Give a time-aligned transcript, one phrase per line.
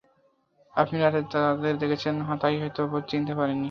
[0.73, 3.59] আপনি রাতে তাদের দেখেছেন, তাই হয়তো চিনতে পারেননি।